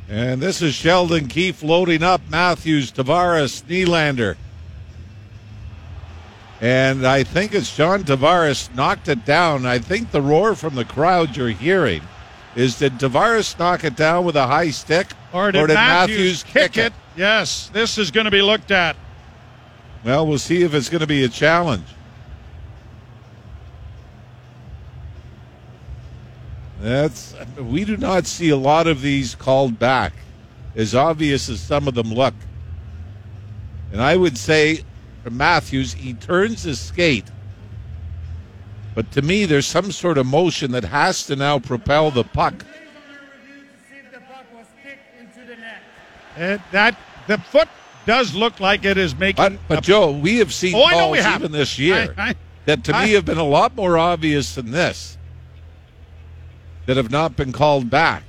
[0.08, 4.36] And this is Sheldon Keefe loading up Matthews, Tavares, Nylander.
[6.60, 9.66] And I think it's John Tavares knocked it down.
[9.66, 12.02] I think the roar from the crowd you're hearing
[12.54, 15.08] is did Tavares knock it down with a high stick?
[15.32, 16.92] Or did, Matthews, kick it?
[17.16, 18.96] Yes, this is going to be looked at.
[20.04, 21.86] Well, we'll see if it's going to be a challenge.
[26.84, 30.12] That's we do not see a lot of these called back,
[30.76, 32.34] as obvious as some of them look.
[33.90, 34.84] And I would say
[35.22, 37.24] for Matthews, he turns his skate.
[38.94, 42.66] But to me, there's some sort of motion that has to now propel the puck.
[46.36, 47.68] It, that the foot
[48.04, 49.36] does look like it is making.
[49.42, 52.34] But, but Joe, we have seen Oh, calls even this year I- I-
[52.66, 55.16] that to I- me have been a lot more obvious than this
[56.86, 58.22] that have not been called back.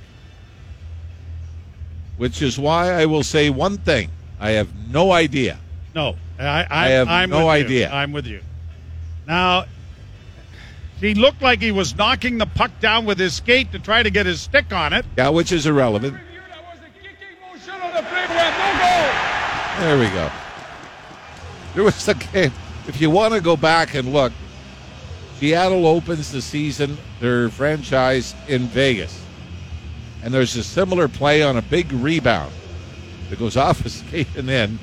[2.16, 5.58] Which is why I will say one thing: I have no idea.
[5.94, 7.50] No, I, I, I have I'm no with you.
[7.50, 7.90] idea.
[7.90, 8.40] I'm with you.
[9.26, 9.66] Now,
[11.00, 14.10] he looked like he was knocking the puck down with his skate to try to
[14.10, 15.04] get his stick on it.
[15.18, 16.16] Yeah, which is irrelevant.
[19.78, 20.30] There we go.
[21.74, 22.52] There was a game.
[22.88, 24.32] If you want to go back and look,
[25.38, 29.22] Seattle opens the season, their franchise in Vegas.
[30.22, 32.52] And there's a similar play on a big rebound
[33.30, 34.78] that goes off a skate and in.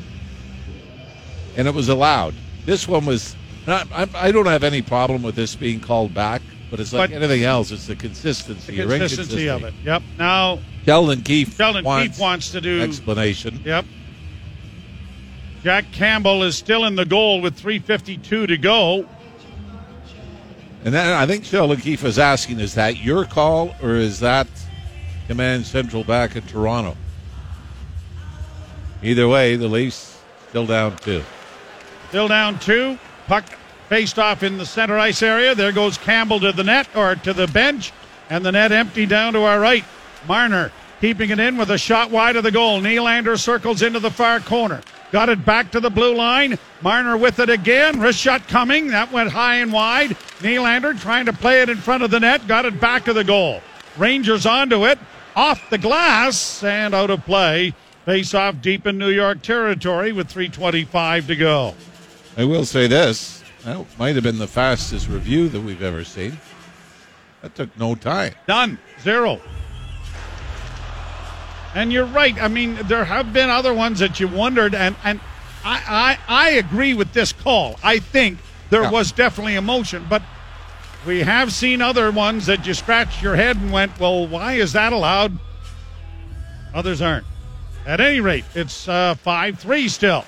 [1.57, 2.33] And it was allowed.
[2.65, 3.35] This one was
[3.67, 7.09] not, I, I don't have any problem with this being called back, but it's like
[7.11, 7.71] But- anything else.
[7.71, 8.75] It's the consistency.
[8.77, 9.73] The consistency of it.
[9.83, 10.03] Yep.
[10.19, 12.81] Now, Sheldon Keefe Sheldon wants Keefe wants to do.
[12.81, 13.61] explanation.
[13.65, 13.85] Yep.
[15.63, 19.07] Jack Campbell is still in the goal with 3.52 to go.
[20.85, 24.47] And then I think Sheldon Keefe is asking, is that your call or is that
[25.27, 26.97] Command Central back in Toronto?
[29.01, 31.23] Either way, the Leafs still down two.
[32.09, 32.97] Still down two.
[33.27, 33.45] Puck
[33.87, 35.55] faced off in the center ice area.
[35.55, 37.93] There goes Campbell to the net or to the bench,
[38.29, 39.83] and the net empty down to our right.
[40.27, 42.79] Marner keeping it in with a shot wide of the goal.
[42.79, 44.81] Nylander circles into the far corner.
[45.13, 46.57] Got it back to the blue line.
[46.81, 47.99] Marner with it again.
[47.99, 48.87] Wrist shot coming.
[48.87, 50.17] That went high and wide.
[50.39, 52.47] Nylander trying to play it in front of the net.
[52.47, 53.61] Got it back to the goal.
[53.95, 54.97] Rangers onto it.
[55.35, 57.75] Off the glass and out of play.
[58.05, 61.75] Face off deep in New York territory with 3.25 to go.
[62.35, 63.43] I will say this.
[63.65, 66.39] That might have been the fastest review that we've ever seen.
[67.43, 68.33] That took no time.
[68.47, 68.79] Done.
[68.99, 69.39] Zero.
[71.75, 72.39] And you're right.
[72.41, 75.19] I mean, there have been other ones that you wondered, and, and
[75.65, 77.79] I, I, I agree with this call.
[77.83, 78.37] I think
[78.69, 78.91] there Yeah.
[78.91, 80.21] was definitely emotion, but
[81.05, 84.73] we have seen other ones that you scratched your head and went, well, why is
[84.73, 85.37] that allowed?
[86.73, 87.25] Others aren't.
[87.85, 90.25] At any rate, it's uh, 5 3 still.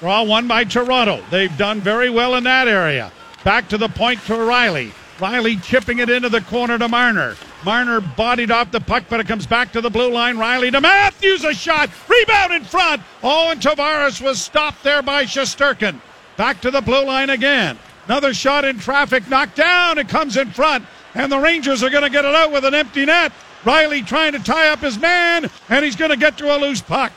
[0.00, 1.22] Draw one by Toronto.
[1.30, 3.12] They've done very well in that area.
[3.44, 4.90] Back to the point to Rielly.
[5.18, 7.36] Rielly chipping it into the corner to Marner.
[7.64, 10.36] Marner bodied off the puck, but it comes back to the blue line.
[10.36, 11.90] Rielly to Matthews, a shot.
[12.08, 13.02] Rebound in front.
[13.22, 16.00] Oh, and Tavares was stopped there by Shesterkin.
[16.36, 17.78] Back to the blue line again.
[18.06, 19.98] Another shot in traffic, knocked down.
[19.98, 22.74] It comes in front, and the Rangers are going to get it out with an
[22.74, 23.32] empty net.
[23.64, 26.80] Rielly trying to tie up his man, and he's going to get to a loose
[26.80, 27.12] puck.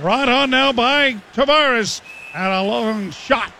[0.00, 2.00] Brought on now by Tavares,
[2.34, 3.52] and a long shot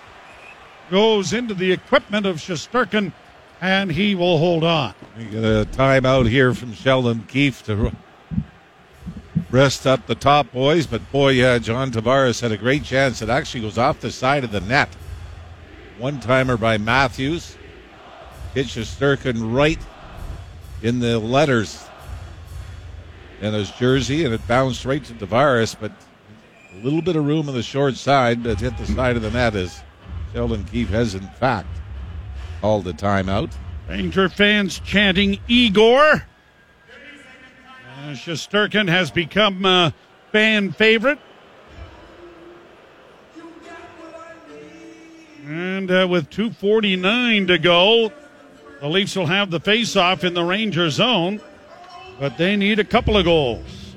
[0.90, 3.12] goes into the equipment of Shesterkin,
[3.62, 4.92] and he will hold on.
[5.16, 7.92] We get a timeout here from Sheldon Keefe to
[9.52, 13.22] rest up the top boys, but boy, yeah, John Tavares had a great chance.
[13.22, 14.88] It actually goes off the side of the net.
[15.96, 17.56] One timer by Matthews.
[18.52, 19.78] Hit Shesterkin right
[20.82, 21.84] in the letters
[23.40, 25.92] in his jersey, and it bounced right to Tavares, but
[26.74, 29.30] a little bit of room on the short side, but hit the side of the
[29.30, 29.80] net as
[30.32, 31.68] Sheldon Keefe has, in fact,
[32.62, 33.52] called a timeout.
[33.88, 36.00] Ranger fans chanting Igor.
[36.14, 39.92] Uh, Shesterkin has become a
[40.30, 41.18] fan favorite.
[45.44, 48.12] And uh, with 2.49 to go,
[48.80, 51.40] the Leafs will have the face-off in the Ranger zone,
[52.20, 53.94] but they need a couple of goals.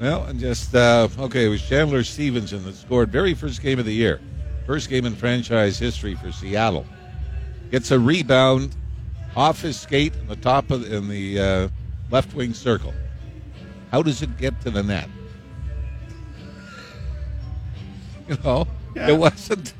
[0.00, 3.84] Well, and just uh, okay, it was Chandler Stephenson that scored very first game of
[3.84, 4.20] the year,
[4.66, 6.86] first game in franchise history for Seattle.
[7.70, 8.74] Gets a rebound
[9.36, 11.68] off his skate in the top of in the uh,
[12.10, 12.92] left wing circle.
[13.90, 15.08] How does it get to the net?
[18.28, 19.08] You know, Yeah.
[19.10, 19.74] it wasn't.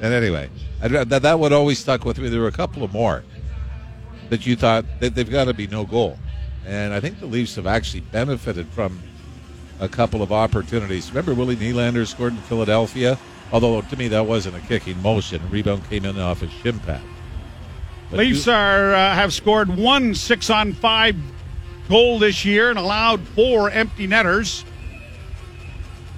[0.00, 0.48] And anyway,
[0.80, 2.28] I, that that one always stuck with me.
[2.28, 3.24] There were a couple of more
[4.30, 6.18] that you thought that they've got to be no goal,
[6.64, 9.00] and I think the Leafs have actually benefited from
[9.80, 11.08] a couple of opportunities.
[11.08, 13.18] Remember Willie Nylander scored in Philadelphia?
[13.52, 15.40] Although to me that wasn't a kicking motion.
[15.50, 17.00] Rebound came in off his shin pad.
[18.10, 21.16] But Leafs you- are uh, have scored one six on five
[21.88, 24.64] goal this year and allowed four empty netters.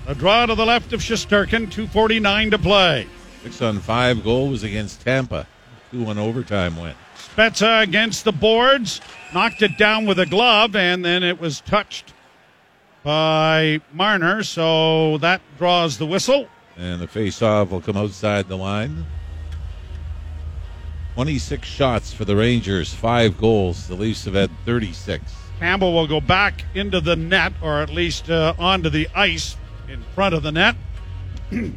[0.06, 3.06] A draw to the left of Shesterkin, 2.49 to play.
[3.44, 5.46] six on five goal was against Tampa.
[5.92, 6.94] Two one overtime win.
[7.16, 9.00] Spezza against the boards,
[9.34, 12.12] knocked it down with a glove, and then it was touched
[13.04, 16.48] by Marner, so that draws the whistle.
[16.80, 19.04] And the face-off will come outside the line.
[21.12, 23.86] 26 shots for the Rangers, five goals.
[23.86, 25.30] The Leafs have had 36.
[25.58, 29.58] Campbell will go back into the net, or at least uh, onto the ice
[29.90, 30.74] in front of the net.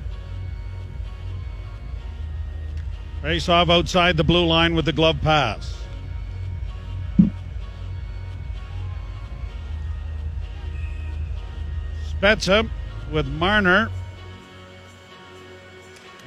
[3.22, 5.84] Face off outside the blue line with the glove pass.
[12.22, 12.70] Spezza
[13.12, 13.90] with Marner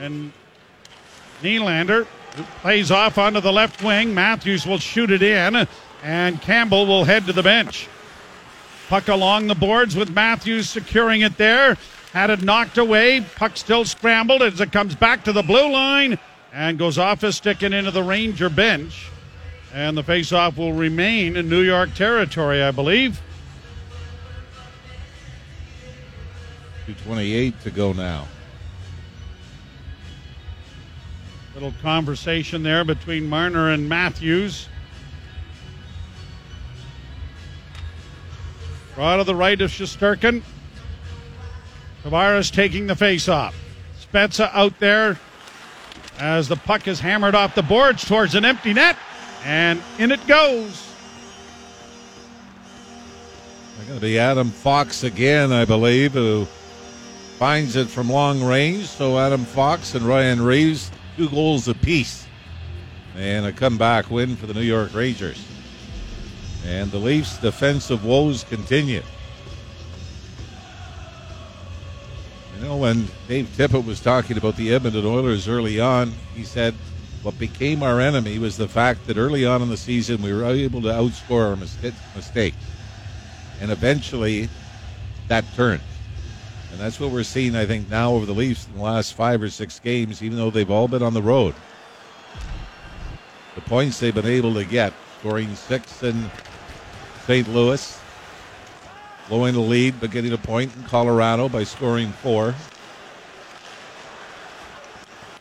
[0.00, 0.32] and
[1.42, 2.06] Nylander
[2.60, 4.14] plays off onto the left wing.
[4.14, 5.66] Matthews will shoot it in,
[6.02, 7.88] and Campbell will head to the bench.
[8.88, 11.76] Puck along the boards with Matthews securing it there.
[12.12, 13.20] Had it knocked away.
[13.34, 16.18] Puck still scrambled as it comes back to the blue line
[16.52, 19.10] and goes off his stick and into the Ranger bench.
[19.74, 23.20] And the faceoff will remain in New York territory, I believe.
[26.86, 28.26] 228 to go now.
[31.56, 34.68] Little conversation there between Marner and Matthews.
[38.94, 40.42] Draw to the right of Shesterkin.
[42.04, 43.56] Tavares taking the face off.
[43.98, 45.18] Spezza out there
[46.18, 48.98] as the puck is hammered off the boards towards an empty net.
[49.42, 50.86] And in it goes.
[53.78, 56.44] They're going to be Adam Fox again, I believe, who
[57.38, 58.88] finds it from long range.
[58.88, 62.26] So Adam Fox and Ryan Reaves, two goals apiece.
[63.16, 65.42] And a comeback win for the New York Rangers.
[66.66, 69.02] And the Leafs' defensive woes continue.
[72.54, 76.74] You know, when Dave Tippett was talking about the Edmonton Oilers early on, he said
[77.22, 80.44] what became our enemy was the fact that early on in the season we were
[80.44, 81.76] able to outscore our mis-
[82.14, 82.56] mistakes.
[83.60, 84.48] And eventually
[85.28, 85.82] that turned.
[86.76, 89.40] And that's what we're seeing, I think, now over the Leafs in the last five
[89.40, 91.54] or six games, even though they've all been on the road.
[93.54, 96.30] The points they've been able to get, scoring six in
[97.26, 97.48] St.
[97.48, 97.98] Louis,
[99.26, 102.54] blowing the lead, but getting a point in Colorado by scoring four.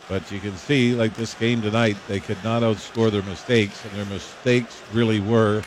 [0.08, 3.92] But you can see, like this game tonight, they could not outscore their mistakes, and
[3.96, 5.64] their mistakes really were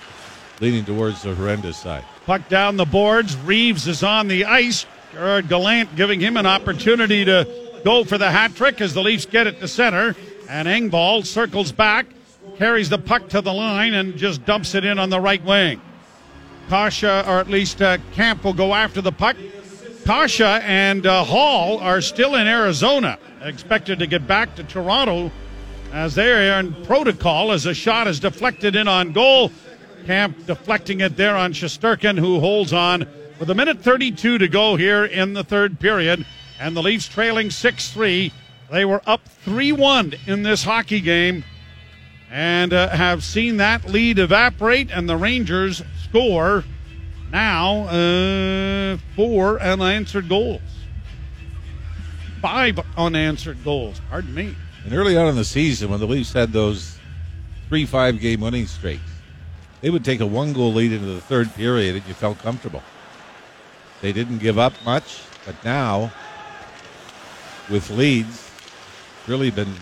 [0.62, 2.04] leaning towards the horrendous side.
[2.24, 3.36] Puck down the boards.
[3.36, 4.86] Reaves is on the ice.
[5.12, 7.48] Gerard Gallant giving him an opportunity to
[7.84, 10.14] go for the hat trick as the Leafs get it to center.
[10.48, 12.06] And Engvall circles back,
[12.56, 15.80] carries the puck to the line, and just dumps it in on the right wing.
[16.68, 19.36] Kase, or at least uh, Kampf, will go after the puck.
[20.04, 25.30] Kase and uh, Holl are still in Arizona, expected to get back to Toronto
[25.92, 29.50] as they are in protocol as a shot is deflected in on goal.
[30.06, 33.06] Kampf deflecting it there on Shesterkin, who holds on
[33.38, 36.26] with a minute 32 to go here in the third period.
[36.60, 38.32] And the Leafs trailing 6 3.
[38.70, 41.44] They were up 3 1 in this hockey game
[42.30, 46.64] and uh, have seen that lead evaporate, and the Rangers score
[47.32, 50.60] now uh, four unanswered goals.
[52.40, 54.54] Five unanswered goals, pardon me.
[54.84, 56.96] And early on in the season, when the Leafs had those
[57.68, 59.02] three five game winning streaks,
[59.80, 62.82] they would take a one goal lead into the third period and you felt comfortable.
[64.00, 66.12] They didn't give up much, but now,
[67.68, 68.50] with leads,
[69.26, 69.74] really been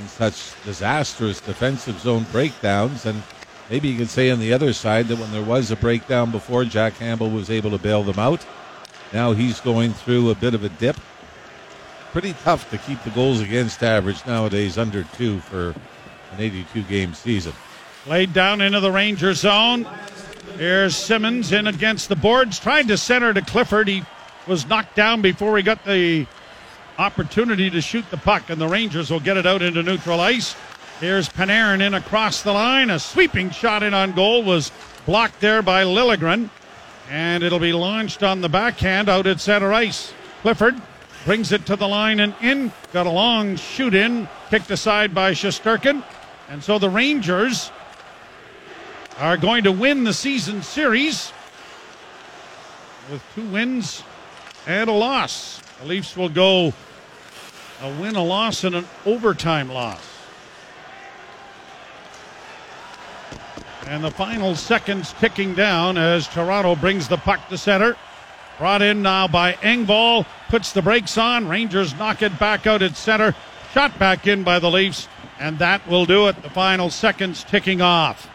[0.00, 3.06] in such disastrous defensive zone breakdowns.
[3.06, 3.22] And
[3.70, 6.64] maybe you could say on the other side that when there was a breakdown before,
[6.64, 8.44] Jack Campbell was able to bail them out.
[9.12, 10.96] Now he's going through a bit of a dip.
[12.12, 17.14] Pretty tough to keep the goals against average nowadays under two for an 82 game
[17.14, 17.52] season.
[18.06, 19.86] Laid down into the Ranger zone.
[20.54, 23.88] Here's Simmonds in against the boards, trying to center to Clifford.
[23.88, 24.02] He
[24.46, 26.26] was knocked down before he got the
[26.98, 30.56] opportunity to shoot the puck, and the Rangers will get it out into neutral ice.
[31.00, 32.88] Here's Panarin in across the line.
[32.88, 34.72] A sweeping shot in on goal was
[35.04, 36.48] blocked there by Liljegren,
[37.10, 40.14] and it'll be launched on the backhand out at center ice.
[40.40, 40.80] Clifford
[41.26, 42.72] brings it to the line and in.
[42.94, 46.02] Got a long shoot in, kicked aside by Shesterkin.
[46.48, 47.70] And so the Rangers
[49.18, 51.32] are going to win the season series
[53.10, 54.02] with two wins
[54.66, 55.60] and a loss.
[55.80, 56.74] The Leafs will go
[57.82, 60.00] a win, a loss, and an overtime loss.
[63.86, 67.96] And the final seconds ticking down as Toronto brings the puck to center.
[68.58, 71.46] Brought in now by Engvall, puts the brakes on.
[71.46, 73.34] Rangers knock it back out at center.
[73.72, 75.08] Shot back in by the Leafs,
[75.38, 76.42] and that will do it.
[76.42, 78.28] The final seconds ticking off.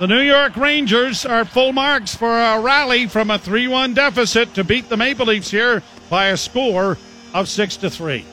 [0.00, 4.52] The New York Rangers are full marks for a rally from a 3 1 deficit
[4.54, 6.98] to beat the Maple Leafs here by a score
[7.32, 8.24] of 6 to 3.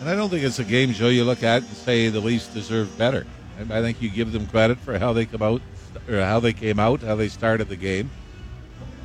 [0.00, 2.46] And I don't think it's a game, Joe, you look at and say the Leafs
[2.48, 3.26] deserve better.
[3.58, 5.62] I think you give them credit for how they come out,
[6.06, 8.10] or how they came out, how they started the game.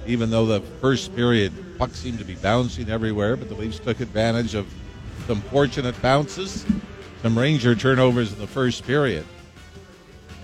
[0.05, 4.01] Even though the first period puck seemed to be bouncing everywhere, but the Leafs took
[4.01, 4.67] advantage of
[5.25, 6.65] some fortunate bounces,
[7.21, 9.25] some Ranger turnovers in the first period,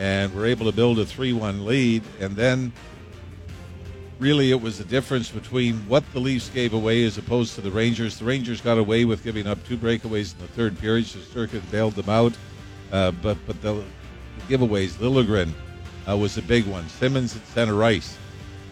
[0.01, 2.01] and we were able to build a 3-1 lead.
[2.19, 2.73] And then,
[4.17, 7.69] really, it was the difference between what the Leafs gave away as opposed to the
[7.69, 8.17] Rangers.
[8.17, 11.05] The Rangers got away with giving up two breakaways in the third period.
[11.05, 12.33] Shesterkin bailed them out,
[12.91, 13.83] uh, but but the
[14.49, 14.93] giveaways.
[14.93, 15.51] Liljegren
[16.09, 16.89] uh, was a big one.
[16.89, 18.17] Simmonds at center ice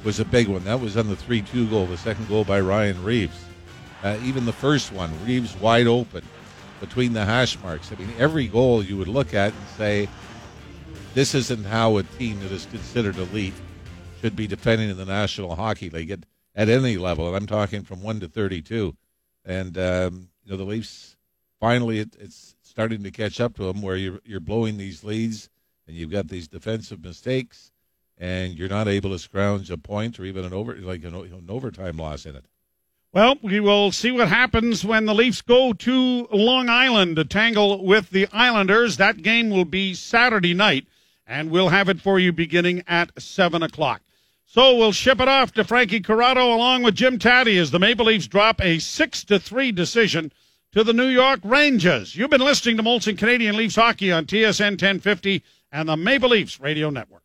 [0.03, 0.63] was a big one.
[0.63, 3.39] That was on the 3 2 goal, the second goal by Ryan Reaves.
[4.03, 6.23] Uh, even the first one, Reaves wide open
[6.79, 7.91] between the hash marks.
[7.91, 10.09] I mean, every goal you would look at and say,
[11.19, 13.53] this isn't how a team that is considered elite
[14.21, 16.19] should be defending in the National Hockey League at,
[16.55, 17.27] at any level.
[17.27, 18.95] And I'm talking from 1 to 32.
[19.43, 21.17] And, um, you know, the Leafs
[21.59, 25.49] finally, it, it's starting to catch up to them where you're, you're blowing these leads
[25.85, 27.73] and you've got these defensive mistakes,
[28.17, 31.47] and you're not able to scrounge a point or even an over like an, an
[31.49, 32.45] overtime loss in it.
[33.11, 37.83] Well, we will see what happens when the Leafs go to Long Island to tangle
[37.83, 38.95] with the Islanders.
[38.95, 40.85] That game will be Saturday night,
[41.29, 44.01] and we'll have it for you beginning at 7 o'clock.
[44.45, 48.07] So we'll ship it off to Frankie Corrado along with Jim Tatti as the Maple
[48.07, 50.33] Leafs drop a 6 to 3 decision
[50.71, 52.15] to the New York Rangers.
[52.15, 56.59] You've been listening to Molson Canadian Leafs Hockey on TSN 1050 and the Maple Leafs
[56.59, 57.23] Radio Network.